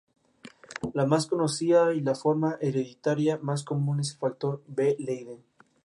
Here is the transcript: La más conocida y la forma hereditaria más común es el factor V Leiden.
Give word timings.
La 0.93 1.05
más 1.05 1.27
conocida 1.27 1.93
y 1.93 2.01
la 2.01 2.15
forma 2.15 2.57
hereditaria 2.59 3.37
más 3.39 3.63
común 3.63 3.99
es 3.99 4.13
el 4.13 4.17
factor 4.17 4.63
V 4.67 4.95
Leiden. 4.97 5.43